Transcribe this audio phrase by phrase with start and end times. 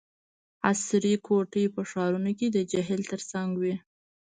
[0.69, 3.75] عصري کوټي په ښارونو کې د جهیل ترڅنګ وي